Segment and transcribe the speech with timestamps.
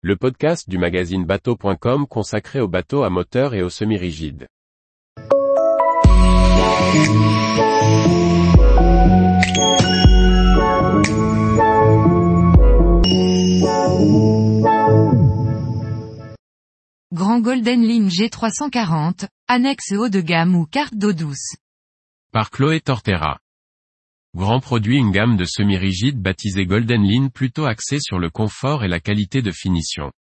[0.00, 4.46] le podcast du magazine bateau.com consacré aux bateaux à moteur et aux semi-rigides.
[17.12, 21.56] Grand Golden Line G340, annexe haut de gamme ou carte d'eau douce.
[22.30, 23.40] Par Chloé Tortera.
[24.38, 28.88] Grand produit une gamme de semi-rigides baptisée Golden Line plutôt axée sur le confort et
[28.88, 30.12] la qualité de finition.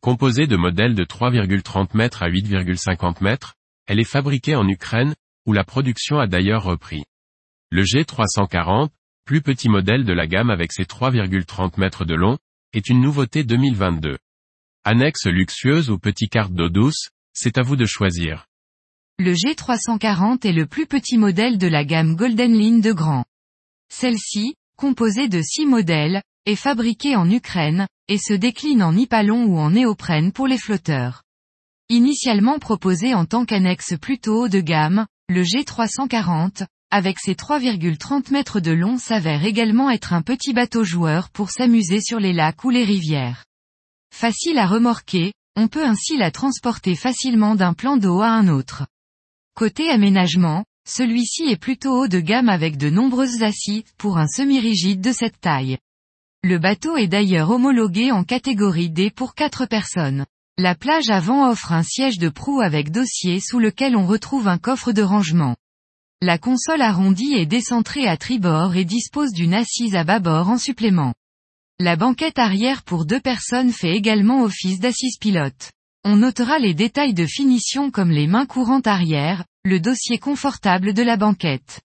[0.00, 3.36] Composée de modèles de 3,30 m à 8,50 m,
[3.86, 7.04] elle est fabriquée en Ukraine, où la production a d'ailleurs repris.
[7.70, 8.88] Le G340,
[9.26, 12.38] plus petit modèle de la gamme avec ses 3,30 m de long,
[12.72, 14.16] est une nouveauté 2022.
[14.84, 18.46] Annexe luxueuse ou petit carte d'eau douce, c'est à vous de choisir.
[19.18, 23.26] Le G340 est le plus petit modèle de la gamme Golden Line de Grand.
[23.92, 29.58] Celle-ci, composée de six modèles, est fabriquée en Ukraine, et se décline en nipalon ou
[29.58, 31.22] en néoprène pour les flotteurs.
[31.88, 38.58] Initialement proposé en tant qu'annexe plutôt haut de gamme, le G340, avec ses 3,30 mètres
[38.58, 42.70] de long s'avère également être un petit bateau joueur pour s'amuser sur les lacs ou
[42.70, 43.44] les rivières.
[44.12, 48.86] Facile à remorquer, on peut ainsi la transporter facilement d'un plan d'eau à un autre.
[49.54, 55.00] Côté aménagement, celui-ci est plutôt haut de gamme avec de nombreuses assises pour un semi-rigide
[55.00, 55.78] de cette taille.
[56.42, 60.26] Le bateau est d'ailleurs homologué en catégorie D pour 4 personnes.
[60.58, 64.58] La plage avant offre un siège de proue avec dossier sous lequel on retrouve un
[64.58, 65.56] coffre de rangement.
[66.22, 71.14] La console arrondie est décentrée à tribord et dispose d'une assise à bâbord en supplément.
[71.78, 75.70] La banquette arrière pour deux personnes fait également office d'assise pilote.
[76.04, 81.02] On notera les détails de finition comme les mains courantes arrière, le dossier confortable de
[81.02, 81.80] la banquette.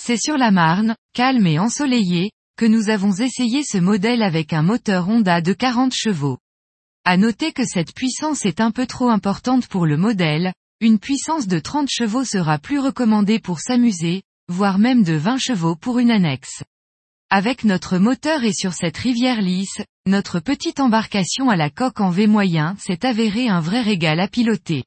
[0.00, 4.62] C'est sur la Marne, calme et ensoleillé, que nous avons essayé ce modèle avec un
[4.62, 6.38] moteur Honda de 40 chevaux.
[7.04, 11.48] À noter que cette puissance est un peu trop importante pour le modèle, une puissance
[11.48, 16.12] de 30 chevaux sera plus recommandée pour s'amuser, voire même de 20 chevaux pour une
[16.12, 16.62] annexe.
[17.28, 22.10] Avec notre moteur et sur cette rivière lisse, notre petite embarcation à la coque en
[22.10, 24.84] V moyen s'est avérée un vrai régal à piloter.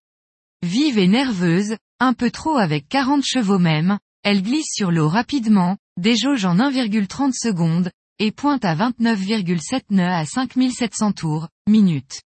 [0.62, 5.78] Vive et nerveuse, un peu trop avec 40 chevaux même, elle glisse sur l'eau rapidement,
[5.98, 12.22] déjauge en 1,30 secondes, et pointe à 29,7 nœuds à 5700 tours, minutes.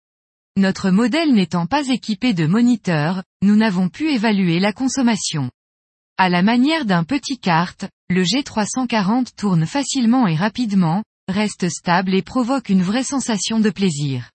[0.58, 5.50] Notre modèle n'étant pas équipé de moniteur, nous n'avons pu évaluer la consommation.
[6.18, 12.22] À la manière d'un petit kart, le G340 tourne facilement et rapidement, reste stable et
[12.22, 14.30] provoque une vraie sensation de plaisir.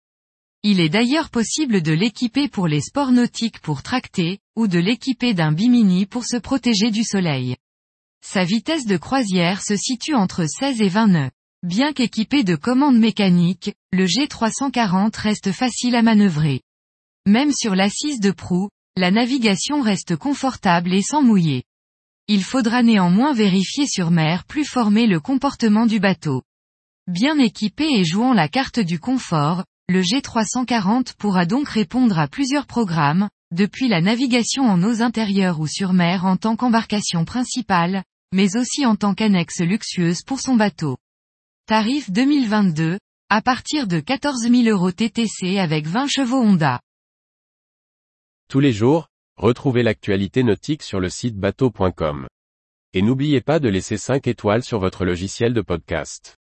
[0.64, 5.34] Il est d'ailleurs possible de l'équiper pour les sports nautiques pour tracter, ou de l'équiper
[5.34, 7.56] d'un bimini pour se protéger du soleil.
[8.26, 11.32] Sa vitesse de croisière se situe entre 16 et 20 nœuds.
[11.64, 16.62] Bien qu'équipé de commandes mécaniques, le G340 reste facile à manœuvrer.
[17.28, 21.64] Même sur l'assise de proue, la navigation reste confortable et sans mouiller.
[22.28, 26.42] Il faudra néanmoins vérifier sur mer plus former le comportement du bateau.
[27.08, 32.66] Bien équipé et jouant la carte du confort, le G340 pourra donc répondre à plusieurs
[32.66, 38.04] programmes, depuis la navigation en eaux intérieures ou sur mer en tant qu'embarcation principale,
[38.34, 40.98] mais aussi en tant qu'annexe luxueuse pour son bateau.
[41.68, 43.00] Tarif 2022,
[43.30, 46.82] à partir de 14 000 euros TTC avec 20 chevaux Honda.
[48.50, 52.28] Tous les jours, retrouvez l'actualité nautique sur le site bateau.com.
[52.94, 56.37] Et n'oubliez pas de laisser 5 étoiles sur votre logiciel de podcast.